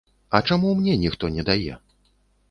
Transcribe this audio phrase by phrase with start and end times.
[0.37, 1.77] А чаму мне ніхто не дае?